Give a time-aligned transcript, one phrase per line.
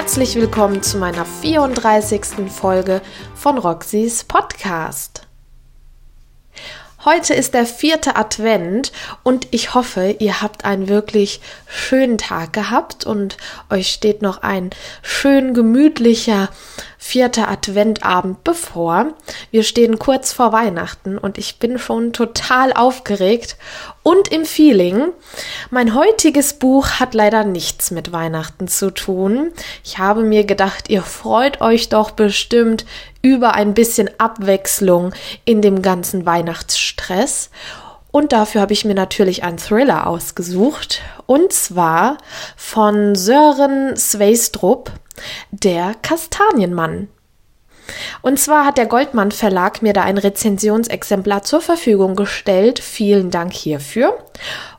[0.00, 2.50] herzlich willkommen zu meiner 34.
[2.50, 3.02] Folge
[3.34, 5.26] von Roxys Podcast.
[7.04, 8.92] Heute ist der vierte Advent
[9.24, 13.36] und ich hoffe, ihr habt einen wirklich schönen Tag gehabt und
[13.68, 14.70] euch steht noch ein
[15.02, 16.48] schön gemütlicher
[17.02, 19.14] vierter Adventabend bevor.
[19.50, 23.56] Wir stehen kurz vor Weihnachten und ich bin schon total aufgeregt
[24.02, 25.08] und im Feeling.
[25.70, 29.50] Mein heutiges Buch hat leider nichts mit Weihnachten zu tun.
[29.82, 32.84] Ich habe mir gedacht, ihr freut euch doch bestimmt
[33.22, 35.14] über ein bisschen Abwechslung
[35.46, 37.48] in dem ganzen Weihnachtsstress.
[38.12, 41.00] Und dafür habe ich mir natürlich einen Thriller ausgesucht.
[41.24, 42.18] Und zwar
[42.56, 44.90] von Sören Sveistrup,
[45.50, 47.08] der Kastanienmann.
[48.22, 52.78] Und zwar hat der Goldmann Verlag mir da ein Rezensionsexemplar zur Verfügung gestellt.
[52.78, 54.18] Vielen Dank hierfür.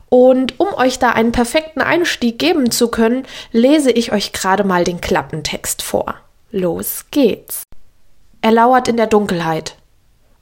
[0.08, 4.84] Und um euch da einen perfekten Einstieg geben zu können, lese ich euch gerade mal
[4.84, 6.14] den Klappentext vor.
[6.50, 7.62] Los geht's.
[8.42, 9.76] Er lauert in der Dunkelheit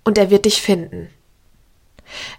[0.05, 1.11] und er wird dich finden.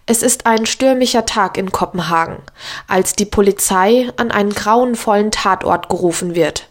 [0.05, 2.39] Es ist ein stürmischer Tag in Kopenhagen,
[2.87, 6.67] als die Polizei an einen grauenvollen Tatort gerufen wird.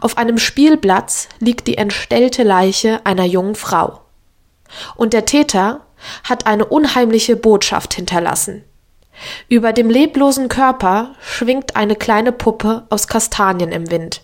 [0.00, 4.00] Auf einem Spielplatz liegt die entstellte Leiche einer jungen Frau.
[4.96, 5.80] Und der Täter
[6.24, 8.64] hat eine unheimliche Botschaft hinterlassen.
[9.48, 14.22] Über dem leblosen Körper schwingt eine kleine Puppe aus Kastanien im Wind.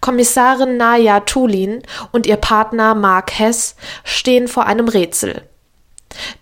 [0.00, 5.42] Kommissarin Naya Tulin und ihr Partner Mark Hess stehen vor einem Rätsel.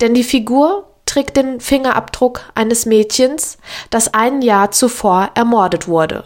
[0.00, 3.58] Denn die Figur trägt den Fingerabdruck eines Mädchens,
[3.90, 6.24] das ein Jahr zuvor ermordet wurde.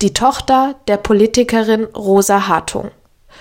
[0.00, 2.90] Die Tochter der Politikerin Rosa Hartung.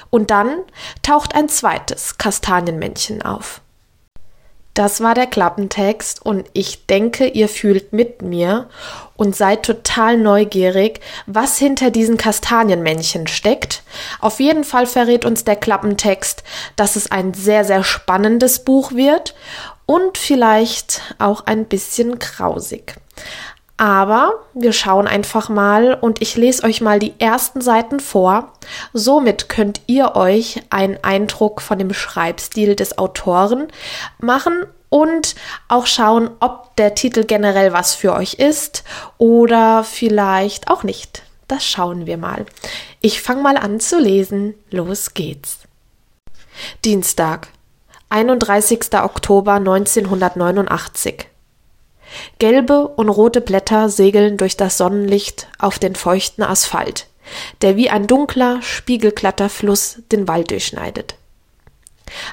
[0.09, 0.58] Und dann
[1.03, 3.61] taucht ein zweites Kastanienmännchen auf.
[4.73, 8.70] Das war der Klappentext und ich denke, ihr fühlt mit mir
[9.17, 13.83] und seid total neugierig, was hinter diesen Kastanienmännchen steckt.
[14.21, 16.43] Auf jeden Fall verrät uns der Klappentext,
[16.77, 19.36] dass es ein sehr, sehr spannendes Buch wird
[19.86, 22.95] und vielleicht auch ein bisschen grausig.
[23.81, 28.53] Aber wir schauen einfach mal und ich lese euch mal die ersten Seiten vor.
[28.93, 33.69] Somit könnt ihr euch einen Eindruck von dem Schreibstil des Autoren
[34.19, 35.33] machen und
[35.67, 38.83] auch schauen, ob der Titel generell was für euch ist
[39.17, 41.23] oder vielleicht auch nicht.
[41.48, 42.45] Das schauen wir mal.
[42.99, 44.53] Ich fange mal an zu lesen.
[44.69, 45.58] Los geht's.
[46.86, 47.48] Dienstag,
[48.09, 48.93] 31.
[48.93, 51.30] Oktober 1989.
[52.39, 57.08] Gelbe und rote Blätter segeln durch das Sonnenlicht auf den feuchten Asphalt,
[57.61, 61.16] der wie ein dunkler, spiegelglatter Fluss den Wald durchschneidet.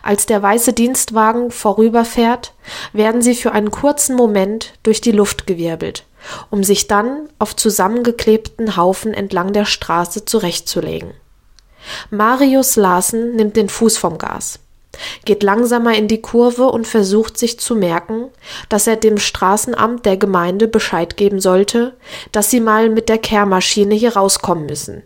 [0.02, 2.52] Als der weiße Dienstwagen vorüberfährt,
[2.92, 6.04] werden sie für einen kurzen Moment durch die Luft gewirbelt,
[6.50, 11.12] um sich dann auf zusammengeklebten Haufen entlang der Straße zurechtzulegen.
[12.10, 14.58] Marius Larsen nimmt den Fuß vom Gas
[15.24, 18.28] geht langsamer in die Kurve und versucht sich zu merken,
[18.68, 21.94] dass er dem Straßenamt der Gemeinde Bescheid geben sollte,
[22.32, 25.02] dass sie mal mit der Kehrmaschine hier rauskommen müssen.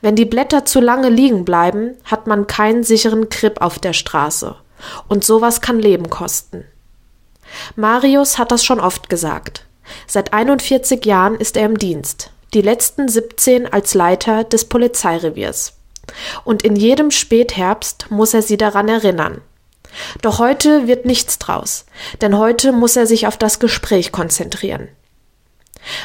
[0.00, 4.56] Wenn die Blätter zu lange liegen bleiben, hat man keinen sicheren Grip auf der Straße.
[5.08, 6.64] Und sowas kann Leben kosten.
[7.76, 9.66] Marius hat das schon oft gesagt.
[10.06, 15.74] Seit 41 Jahren ist er im Dienst, die letzten 17 als Leiter des Polizeireviers
[16.44, 19.40] und in jedem Spätherbst muss er sie daran erinnern.
[20.22, 21.84] Doch heute wird nichts draus,
[22.20, 24.88] denn heute muss er sich auf das Gespräch konzentrieren.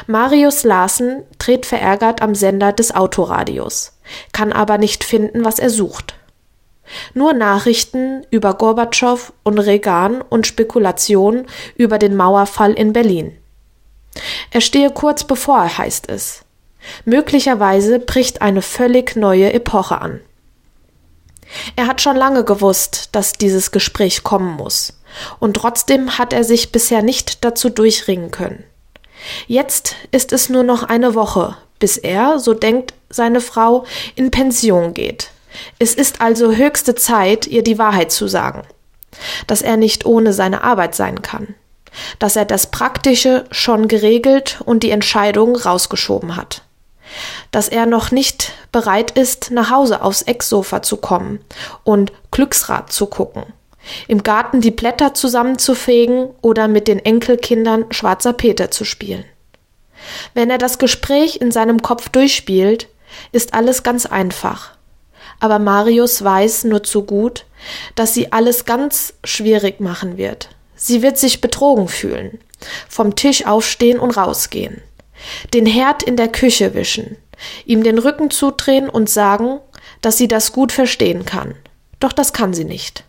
[0.06, 3.92] Marius Larsen dreht verärgert am Sender des Autoradios,
[4.32, 6.14] kann aber nicht finden, was er sucht.
[7.14, 13.36] Nur Nachrichten über Gorbatschow und Reagan und Spekulationen über den Mauerfall in Berlin.
[14.50, 16.44] Er stehe kurz bevor, heißt es.
[17.04, 20.20] Möglicherweise bricht eine völlig neue Epoche an.
[21.76, 25.00] Er hat schon lange gewusst, dass dieses Gespräch kommen muss,
[25.38, 28.64] und trotzdem hat er sich bisher nicht dazu durchringen können.
[29.46, 33.84] Jetzt ist es nur noch eine Woche, bis er, so denkt seine Frau,
[34.14, 35.30] in Pension geht.
[35.78, 38.62] Es ist also höchste Zeit, ihr die Wahrheit zu sagen,
[39.46, 41.54] dass er nicht ohne seine Arbeit sein kann,
[42.18, 46.62] dass er das Praktische schon geregelt und die Entscheidung rausgeschoben hat
[47.50, 51.40] dass er noch nicht bereit ist, nach Hause aufs Ecksofa zu kommen
[51.84, 53.44] und Glücksrad zu gucken,
[54.06, 59.24] im Garten die Blätter zusammenzufegen oder mit den Enkelkindern Schwarzer Peter zu spielen.
[60.34, 62.88] Wenn er das Gespräch in seinem Kopf durchspielt,
[63.32, 64.72] ist alles ganz einfach.
[65.40, 67.44] Aber Marius weiß nur zu gut,
[67.94, 70.50] dass sie alles ganz schwierig machen wird.
[70.74, 72.38] Sie wird sich betrogen fühlen,
[72.88, 74.82] vom Tisch aufstehen und rausgehen
[75.54, 77.16] den Herd in der Küche wischen,
[77.64, 79.60] ihm den Rücken zudrehen und sagen,
[80.00, 81.54] dass sie das gut verstehen kann.
[82.00, 83.04] Doch das kann sie nicht.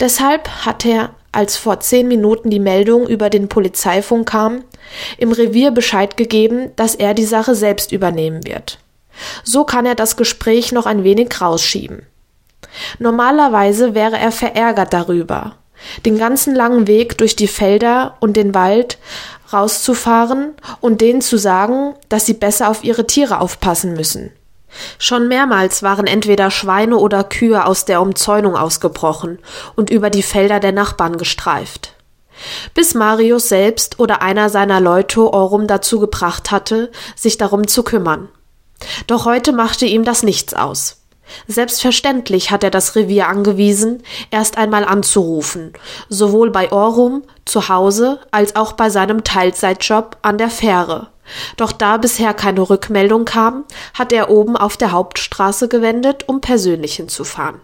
[0.00, 4.64] Deshalb hat er, als vor zehn Minuten die Meldung über den Polizeifunk kam,
[5.18, 8.78] im Revier Bescheid gegeben, dass er die Sache selbst übernehmen wird.
[9.42, 12.06] So kann er das Gespräch noch ein wenig rausschieben.
[12.98, 15.56] Normalerweise wäre er verärgert darüber,
[16.04, 18.98] den ganzen langen Weg durch die Felder und den Wald
[19.52, 24.32] rauszufahren und denen zu sagen, dass sie besser auf ihre Tiere aufpassen müssen.
[24.98, 29.38] Schon mehrmals waren entweder Schweine oder Kühe aus der Umzäunung ausgebrochen
[29.74, 31.94] und über die Felder der Nachbarn gestreift.
[32.74, 38.28] Bis Marius selbst oder einer seiner Leute Orum dazu gebracht hatte, sich darum zu kümmern.
[39.06, 41.05] Doch heute machte ihm das nichts aus.
[41.48, 45.72] Selbstverständlich hat er das Revier angewiesen, erst einmal anzurufen,
[46.08, 51.08] sowohl bei Orum zu Hause als auch bei seinem Teilzeitjob an der Fähre.
[51.56, 53.64] Doch da bisher keine Rückmeldung kam,
[53.94, 57.60] hat er oben auf der Hauptstraße gewendet, um persönlich hinzufahren.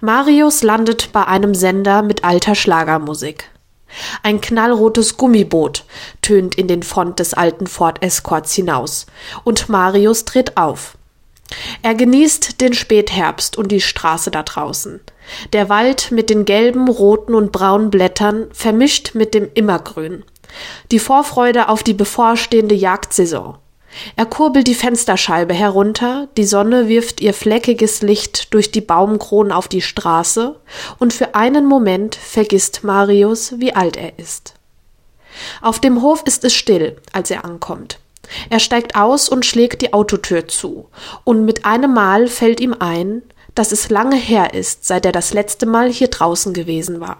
[0.00, 3.50] Marius landet bei einem Sender mit alter Schlagermusik.
[4.22, 5.84] Ein knallrotes Gummiboot
[6.20, 9.06] tönt in den Fond des alten Ford Escorts hinaus,
[9.44, 10.97] und Marius dreht auf.
[11.82, 15.00] Er genießt den Spätherbst und die Straße da draußen.
[15.52, 20.24] Der Wald mit den gelben, roten und braunen Blättern vermischt mit dem Immergrün.
[20.90, 23.58] Die Vorfreude auf die bevorstehende Jagdsaison.
[24.16, 29.66] Er kurbelt die Fensterscheibe herunter, die Sonne wirft ihr fleckiges Licht durch die Baumkronen auf
[29.66, 30.56] die Straße,
[30.98, 34.54] und für einen Moment vergisst Marius, wie alt er ist.
[35.62, 37.98] Auf dem Hof ist es still, als er ankommt.
[38.50, 40.88] Er steigt aus und schlägt die Autotür zu,
[41.24, 43.22] und mit einem Mal fällt ihm ein,
[43.54, 47.18] dass es lange her ist, seit er das letzte Mal hier draußen gewesen war.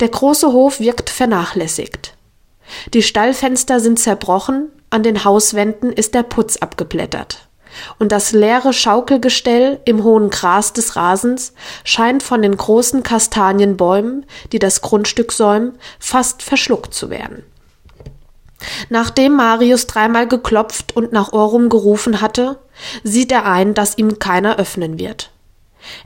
[0.00, 2.14] Der große Hof wirkt vernachlässigt.
[2.92, 7.48] Die Stallfenster sind zerbrochen, an den Hauswänden ist der Putz abgeblättert.
[7.98, 14.60] Und das leere Schaukelgestell im hohen Gras des Rasens scheint von den großen Kastanienbäumen, die
[14.60, 17.44] das Grundstück säumen, fast verschluckt zu werden.
[18.88, 22.58] Nachdem Marius dreimal geklopft und nach Orum gerufen hatte,
[23.02, 25.30] sieht er ein, dass ihm keiner öffnen wird.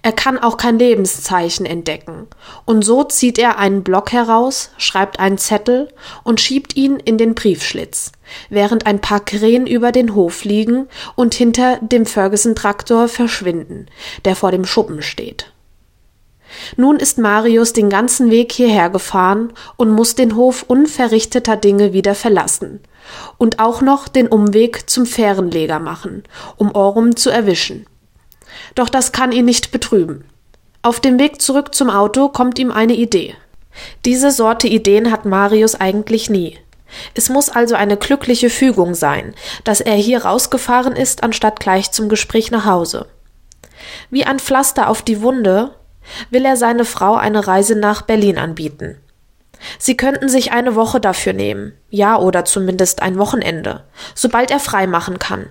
[0.02, 2.26] Er kann auch kein Lebenszeichen entdecken,
[2.64, 5.88] und so zieht er einen Block heraus, schreibt einen Zettel
[6.24, 8.12] und schiebt ihn in den Briefschlitz,
[8.48, 13.86] während ein paar Krähen über den Hof liegen und hinter dem Ferguson-Traktor verschwinden,
[14.24, 15.52] der vor dem Schuppen steht.
[16.76, 22.14] Nun ist Marius den ganzen Weg hierher gefahren und muss den Hof unverrichteter Dinge wieder
[22.14, 22.80] verlassen
[23.38, 26.24] und auch noch den Umweg zum Fährenleger machen,
[26.56, 27.86] um Orum zu erwischen.
[28.74, 30.24] Doch das kann ihn nicht betrüben.
[30.82, 33.34] Auf dem Weg zurück zum Auto kommt ihm eine Idee.
[34.04, 36.58] Diese Sorte Ideen hat Marius eigentlich nie.
[37.14, 39.34] Es muss also eine glückliche Fügung sein,
[39.64, 43.06] dass er hier rausgefahren ist, anstatt gleich zum Gespräch nach Hause.
[44.10, 45.74] Wie ein Pflaster auf die Wunde
[46.30, 48.96] will er seine Frau eine Reise nach Berlin anbieten.
[49.78, 53.84] Sie könnten sich eine Woche dafür nehmen, ja oder zumindest ein Wochenende,
[54.14, 55.46] sobald er frei machen kann.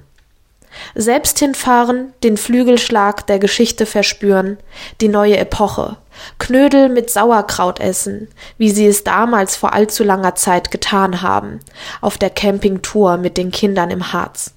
[0.95, 4.57] Selbst hinfahren, den Flügelschlag der Geschichte verspüren,
[5.01, 5.97] die neue Epoche,
[6.39, 8.27] Knödel mit Sauerkraut essen,
[8.57, 11.59] wie sie es damals vor allzu langer Zeit getan haben,
[12.01, 14.53] auf der Campingtour mit den Kindern im Harz.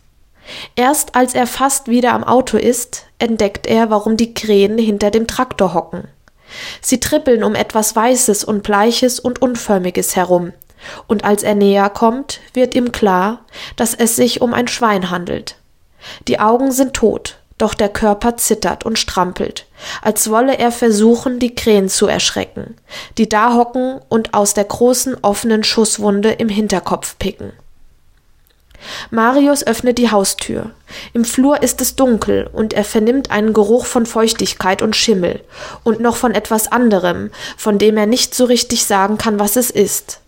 [0.77, 5.27] Erst als er fast wieder am Auto ist, entdeckt er, warum die Krähen hinter dem
[5.27, 6.09] Traktor hocken.
[6.81, 10.53] Sie trippeln um etwas Weißes und Bleiches und Unförmiges herum,
[11.07, 13.45] und als er näher kommt, wird ihm klar,
[13.77, 15.57] dass es sich um ein Schwein handelt.
[16.27, 19.67] Die Augen sind tot, doch der Körper zittert und strampelt,
[20.01, 22.77] als wolle er versuchen, die Krähen zu erschrecken,
[23.19, 27.53] die da hocken und aus der großen offenen Schusswunde im Hinterkopf picken.
[29.11, 30.71] Marius öffnet die Haustür.
[31.13, 35.41] Im Flur ist es dunkel und er vernimmt einen Geruch von Feuchtigkeit und Schimmel
[35.85, 39.71] und noch von etwas anderem, von dem er nicht so richtig sagen kann, was es
[39.71, 40.21] ist.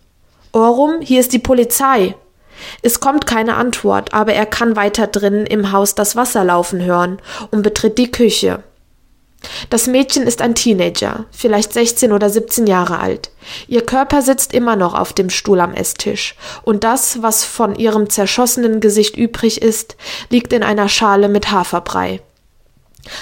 [0.51, 2.15] Orum, hier ist die Polizei.
[2.81, 7.19] Es kommt keine Antwort, aber er kann weiter drinnen im Haus das Wasser laufen hören
[7.51, 8.63] und betritt die Küche.
[9.69, 13.31] Das Mädchen ist ein Teenager, vielleicht 16 oder 17 Jahre alt.
[13.67, 18.09] Ihr Körper sitzt immer noch auf dem Stuhl am Esstisch, und das, was von ihrem
[18.09, 19.95] zerschossenen Gesicht übrig ist,
[20.29, 22.21] liegt in einer Schale mit Haferbrei.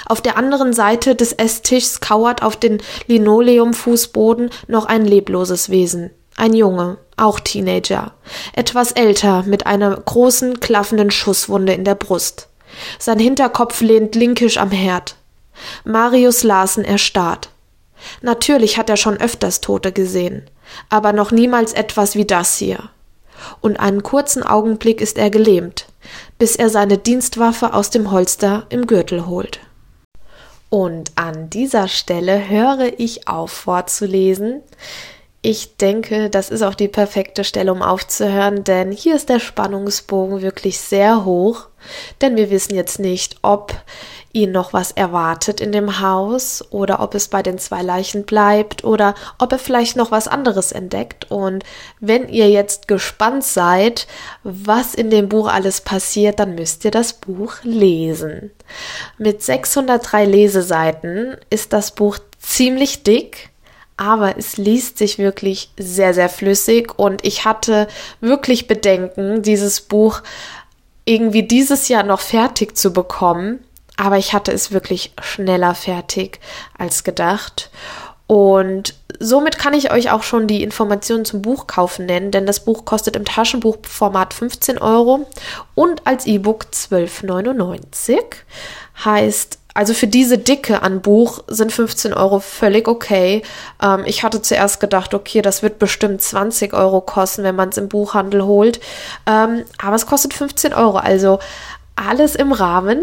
[0.06, 6.10] Auf der anderen Seite des Esstischs kauert auf den Linoleumfußboden noch ein lebloses Wesen.
[6.36, 8.12] Ein Junge, auch Teenager,
[8.54, 12.48] etwas älter, mit einer großen, klaffenden Schusswunde in der Brust.
[12.98, 15.16] Sein Hinterkopf lehnt linkisch am Herd.
[15.84, 17.50] Marius Larsen erstarrt.
[18.20, 20.50] Natürlich hat er schon öfters Tote gesehen,
[20.88, 22.90] aber noch niemals etwas wie das hier.
[23.60, 25.86] Und einen kurzen Augenblick ist er gelähmt,
[26.38, 29.60] bis er seine Dienstwaffe aus dem Holster im Gürtel holt.
[30.68, 34.62] Und an dieser Stelle höre ich auf vorzulesen.
[35.42, 40.40] Ich denke, das ist auch die perfekte Stelle, um aufzuhören, denn hier ist der Spannungsbogen
[40.40, 41.66] wirklich sehr hoch,
[42.20, 43.74] denn wir wissen jetzt nicht, ob
[44.32, 48.84] ihn noch was erwartet in dem Haus oder ob es bei den zwei Leichen bleibt
[48.84, 51.30] oder ob er vielleicht noch was anderes entdeckt.
[51.30, 51.64] Und
[52.00, 54.06] wenn ihr jetzt gespannt seid,
[54.42, 58.50] was in dem Buch alles passiert, dann müsst ihr das Buch lesen.
[59.18, 63.50] Mit 603 Leseseiten ist das Buch ziemlich dick
[63.98, 67.86] aber es liest sich wirklich sehr, sehr flüssig und ich hatte
[68.20, 70.22] wirklich Bedenken, dieses Buch
[71.04, 73.60] irgendwie dieses Jahr noch fertig zu bekommen,
[73.96, 76.40] aber ich hatte es wirklich schneller fertig
[76.76, 77.70] als gedacht.
[78.26, 82.84] Und somit kann ich euch auch schon die Informationen zum Buchkaufen nennen, denn das Buch
[82.84, 85.26] kostet im Taschenbuchformat 15 Euro
[85.74, 88.16] und als E-Book 12,99.
[89.04, 93.42] Heißt, also für diese Dicke an Buch sind 15 Euro völlig okay.
[93.82, 97.78] Ähm, ich hatte zuerst gedacht, okay, das wird bestimmt 20 Euro kosten, wenn man es
[97.78, 98.80] im Buchhandel holt.
[99.26, 101.38] Ähm, aber es kostet 15 Euro, also
[101.96, 103.02] alles im Rahmen.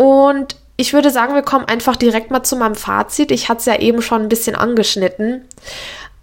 [0.00, 3.30] Und ich würde sagen, wir kommen einfach direkt mal zu meinem Fazit.
[3.30, 5.44] Ich hatte es ja eben schon ein bisschen angeschnitten.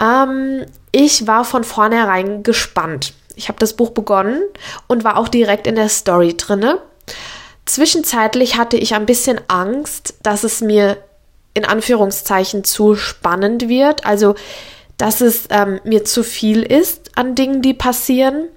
[0.01, 3.13] Ähm, ich war von vornherein gespannt.
[3.36, 4.41] Ich habe das Buch begonnen
[4.88, 6.79] und war auch direkt in der Story drinne.
[7.67, 10.98] Zwischenzeitlich hatte ich ein bisschen Angst, dass es mir
[11.53, 14.34] in Anführungszeichen zu spannend wird, also
[14.98, 18.48] dass es ähm, mir zu viel ist an Dingen, die passieren.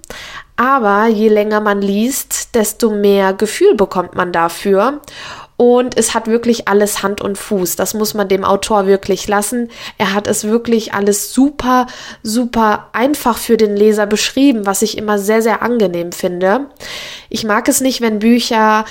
[0.60, 5.00] Aber je länger man liest, desto mehr Gefühl bekommt man dafür.
[5.56, 7.76] Und es hat wirklich alles Hand und Fuß.
[7.76, 9.70] Das muss man dem Autor wirklich lassen.
[9.96, 11.86] Er hat es wirklich alles super,
[12.22, 16.66] super einfach für den Leser beschrieben, was ich immer sehr, sehr angenehm finde.
[17.30, 18.84] Ich mag es nicht, wenn Bücher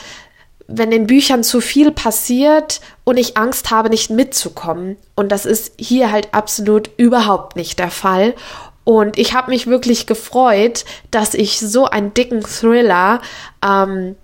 [0.71, 4.97] wenn in Büchern zu viel passiert und ich Angst habe, nicht mitzukommen.
[5.15, 8.35] Und das ist hier halt absolut überhaupt nicht der Fall.
[8.83, 13.21] Und ich habe mich wirklich gefreut, dass ich so einen dicken Thriller
[13.63, 14.15] ähm,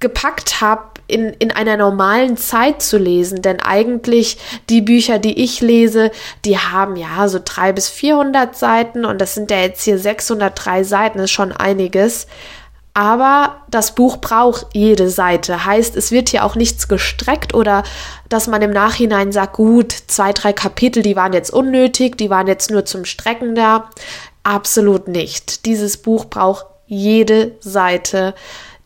[0.00, 3.42] gepackt habe, in, in einer normalen Zeit zu lesen.
[3.42, 4.38] Denn eigentlich
[4.68, 6.10] die Bücher, die ich lese,
[6.44, 10.84] die haben ja so drei bis vierhundert Seiten und das sind ja jetzt hier 603
[10.84, 12.26] Seiten, ist schon einiges.
[12.92, 15.64] Aber das Buch braucht jede Seite.
[15.64, 17.84] Heißt, es wird hier auch nichts gestreckt oder
[18.28, 22.48] dass man im Nachhinein sagt, gut, zwei, drei Kapitel, die waren jetzt unnötig, die waren
[22.48, 23.90] jetzt nur zum Strecken da.
[24.42, 25.66] Absolut nicht.
[25.66, 28.34] Dieses Buch braucht jede Seite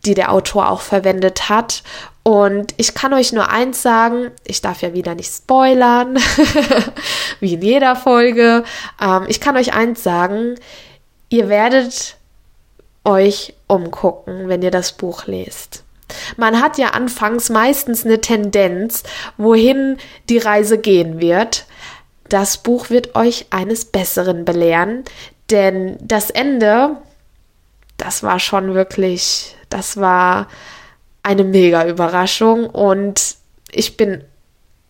[0.05, 1.83] die der Autor auch verwendet hat.
[2.23, 6.19] Und ich kann euch nur eins sagen, ich darf ja wieder nicht spoilern,
[7.41, 8.65] wie in jeder Folge.
[9.01, 10.55] Ähm, ich kann euch eins sagen,
[11.29, 12.17] ihr werdet
[13.05, 15.85] euch umgucken, wenn ihr das Buch lest.
[16.37, 19.03] Man hat ja anfangs meistens eine Tendenz,
[19.37, 19.97] wohin
[20.29, 21.67] die Reise gehen wird.
[22.29, 25.05] Das Buch wird euch eines Besseren belehren,
[25.51, 26.97] denn das Ende,
[27.97, 30.47] das war schon wirklich das war
[31.25, 33.35] eine mega Überraschung und
[33.73, 34.23] ich bin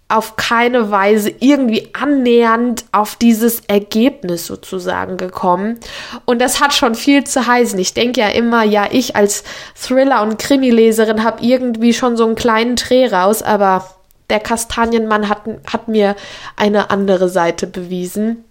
[0.09, 5.81] auf keine Weise irgendwie annähernd auf dieses Ergebnis sozusagen gekommen.
[6.25, 7.79] Und das hat schon viel zu heißen.
[7.79, 9.45] Ich denke ja immer, ja, ich als
[9.75, 13.89] Thriller- und Krimileserin habe irgendwie schon so einen kleinen Dreh raus, aber
[14.31, 16.17] der Kastanienmann hat, hat mir
[16.57, 18.45] eine andere Seite bewiesen.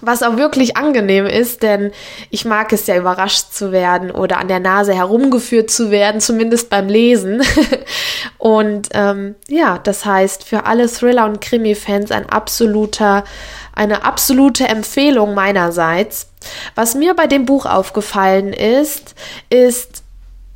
[0.00, 1.90] Was auch wirklich angenehm ist, denn
[2.30, 6.70] ich mag es ja überrascht zu werden oder an der Nase herumgeführt zu werden, zumindest
[6.70, 7.42] beim Lesen.
[8.38, 13.24] und ähm, ja, das heißt für alle Thriller- und Krimi-Fans ein absoluter,
[13.74, 16.28] eine absolute Empfehlung meinerseits.
[16.76, 19.16] Was mir bei dem Buch aufgefallen ist,
[19.50, 20.04] ist,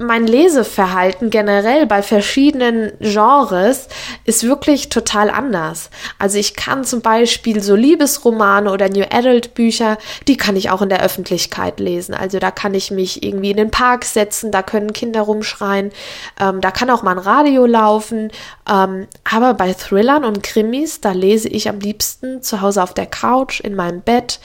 [0.02, 3.88] mein Leseverhalten generell bei verschiedenen Genres
[4.24, 5.90] ist wirklich total anders.
[6.18, 10.82] Also ich kann zum Beispiel so Liebesromane oder New Adult Bücher, die kann ich auch
[10.82, 12.14] in der Öffentlichkeit lesen.
[12.14, 15.92] Also da kann ich mich irgendwie in den Park setzen, da können Kinder rumschreien,
[16.40, 18.30] ähm, da kann auch mal ein Radio laufen.
[18.68, 23.06] Ähm, aber bei Thrillern und Krimis, da lese ich am liebsten zu Hause auf der
[23.06, 24.40] Couch, in meinem Bett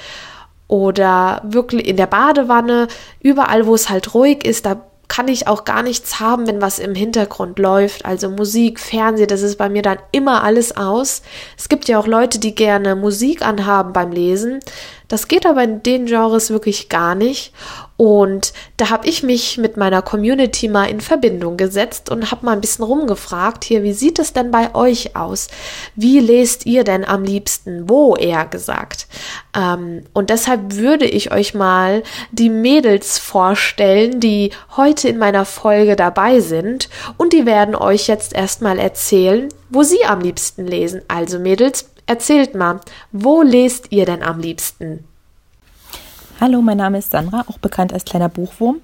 [0.67, 2.87] oder wirklich in der Badewanne,
[3.21, 6.79] überall, wo es halt ruhig ist, da kann ich auch gar nichts haben, wenn was
[6.79, 8.05] im Hintergrund läuft.
[8.05, 11.21] Also Musik, Fernsehen, das ist bei mir dann immer alles aus.
[11.57, 14.59] Es gibt ja auch Leute, die gerne Musik anhaben beim Lesen.
[15.07, 17.53] Das geht aber in den Genres wirklich gar nicht.
[17.97, 22.53] Und da habe ich mich mit meiner Community mal in Verbindung gesetzt und habe mal
[22.53, 25.47] ein bisschen rumgefragt, hier, wie sieht es denn bei euch aus?
[25.95, 27.89] Wie lest ihr denn am liebsten?
[27.89, 29.07] Wo eher gesagt?
[29.55, 35.95] Ähm, und deshalb würde ich euch mal die Mädels vorstellen, die heute in meiner Folge
[35.95, 36.89] dabei sind.
[37.17, 41.01] Und die werden euch jetzt erstmal erzählen, wo sie am liebsten lesen.
[41.07, 42.79] Also Mädels, erzählt mal,
[43.11, 45.03] wo lest ihr denn am liebsten?
[46.39, 48.79] Hallo, mein Name ist Sandra, auch bekannt als kleiner Buchwurm.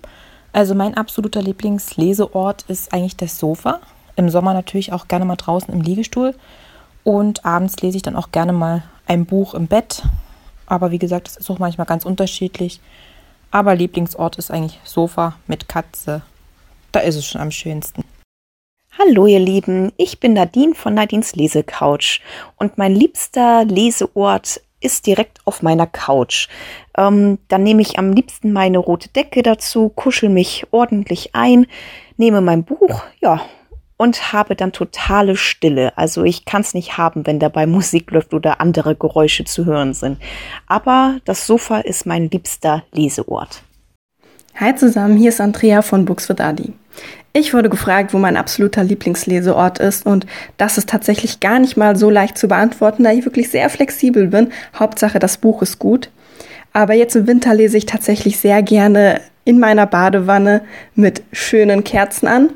[0.53, 3.79] Also mein absoluter Lieblingsleseort ist eigentlich das Sofa.
[4.15, 6.33] Im Sommer natürlich auch gerne mal draußen im Liegestuhl.
[7.03, 10.01] Und abends lese ich dann auch gerne mal ein Buch im Bett.
[10.65, 12.81] Aber wie gesagt, das ist auch manchmal ganz unterschiedlich.
[13.51, 16.23] Aber Lieblingsort ist eigentlich Sofa mit Katze.
[16.91, 18.03] Da ist es schon am schönsten.
[18.97, 22.19] Hallo ihr Lieben, ich bin Nadine von Nadines Lesecouch
[22.57, 26.47] und mein liebster Leseort ist direkt auf meiner Couch.
[26.97, 31.67] Ähm, dann nehme ich am liebsten meine rote Decke dazu, kuschel mich ordentlich ein,
[32.17, 33.41] nehme mein Buch, ja,
[33.97, 35.97] und habe dann totale Stille.
[35.97, 39.93] Also ich kann es nicht haben, wenn dabei Musik läuft oder andere Geräusche zu hören
[39.93, 40.19] sind.
[40.67, 43.63] Aber das Sofa ist mein liebster Leseort.
[44.55, 46.73] Hi zusammen, hier ist Andrea von Books for Daddy.
[47.33, 51.95] Ich wurde gefragt, wo mein absoluter Lieblingsleseort ist und das ist tatsächlich gar nicht mal
[51.95, 54.51] so leicht zu beantworten, da ich wirklich sehr flexibel bin.
[54.77, 56.11] Hauptsache, das Buch ist gut.
[56.73, 60.61] Aber jetzt im Winter lese ich tatsächlich sehr gerne in meiner Badewanne
[60.95, 62.49] mit schönen Kerzen an.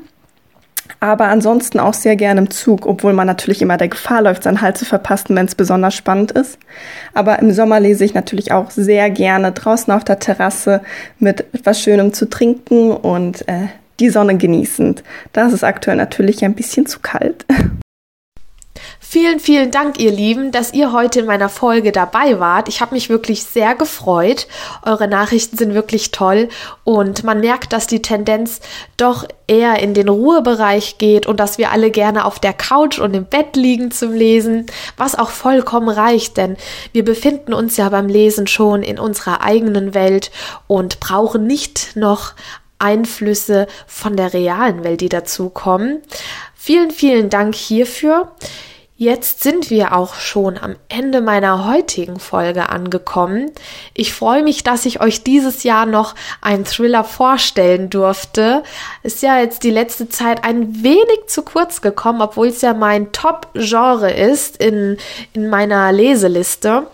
[1.00, 4.62] Aber ansonsten auch sehr gerne im Zug, obwohl man natürlich immer der Gefahr läuft, seinen
[4.62, 6.58] Halt zu verpassen, wenn es besonders spannend ist.
[7.14, 10.80] Aber im Sommer lese ich natürlich auch sehr gerne draußen auf der Terrasse
[11.18, 13.68] mit etwas Schönem zu trinken und äh,
[14.00, 15.02] die Sonne genießend.
[15.32, 17.44] Das ist aktuell natürlich ein bisschen zu kalt.
[19.00, 22.68] Vielen, vielen Dank, ihr Lieben, dass ihr heute in meiner Folge dabei wart.
[22.68, 24.46] Ich habe mich wirklich sehr gefreut.
[24.84, 26.50] Eure Nachrichten sind wirklich toll
[26.84, 28.60] und man merkt, dass die Tendenz
[28.98, 33.14] doch eher in den Ruhebereich geht und dass wir alle gerne auf der Couch und
[33.14, 34.66] im Bett liegen zum Lesen,
[34.98, 36.58] was auch vollkommen reicht, denn
[36.92, 40.30] wir befinden uns ja beim Lesen schon in unserer eigenen Welt
[40.66, 42.34] und brauchen nicht noch
[42.78, 46.02] Einflüsse von der realen Welt, die dazukommen.
[46.54, 48.32] Vielen, vielen Dank hierfür.
[49.00, 53.52] Jetzt sind wir auch schon am Ende meiner heutigen Folge angekommen.
[53.94, 58.64] Ich freue mich, dass ich euch dieses Jahr noch einen Thriller vorstellen durfte.
[59.04, 63.12] Ist ja jetzt die letzte Zeit ein wenig zu kurz gekommen, obwohl es ja mein
[63.12, 64.96] Top-Genre ist in,
[65.32, 66.88] in meiner Leseliste.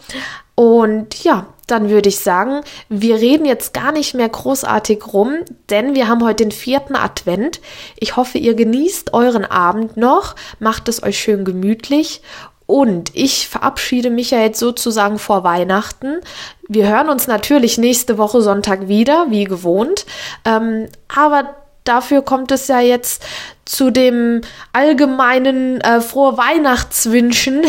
[0.55, 5.37] Und ja, dann würde ich sagen, wir reden jetzt gar nicht mehr großartig rum,
[5.71, 7.61] denn wir haben heute den vierten Advent.
[7.99, 12.23] Ich hoffe, ihr genießt euren Abend noch, macht es euch schön gemütlich
[12.67, 16.21] und ich verabschiede mich ja jetzt sozusagen vor Weihnachten.
[16.69, 20.07] Wir hören uns natürlich nächste Woche Sonntag wieder, wie gewohnt.
[20.47, 23.25] Ähm, aber dafür kommt es ja jetzt
[23.65, 24.43] zu dem
[24.73, 27.63] allgemeinen äh, frohe Weihnachtswünschen.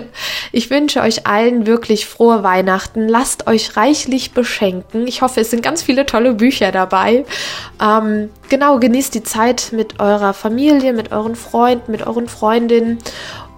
[0.52, 3.06] ich wünsche euch allen wirklich frohe Weihnachten.
[3.06, 5.06] Lasst euch reichlich beschenken.
[5.06, 7.26] Ich hoffe, es sind ganz viele tolle Bücher dabei.
[7.82, 12.98] Ähm, genau, genießt die Zeit mit eurer Familie, mit euren Freunden, mit euren Freundinnen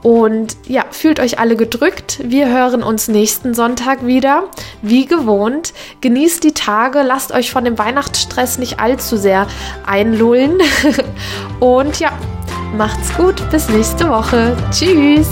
[0.04, 2.20] und ja, fühlt euch alle gedrückt.
[2.22, 4.50] Wir hören uns nächsten Sonntag wieder.
[4.82, 5.72] Wie gewohnt.
[6.02, 7.00] Genießt die Tage.
[7.00, 9.46] Lasst euch von dem Weihnachtsstress nicht allzu sehr
[9.86, 10.60] einlullen.
[11.58, 12.12] Und ja,
[12.76, 13.48] macht's gut.
[13.50, 14.54] Bis nächste Woche.
[14.70, 15.28] Tschüss.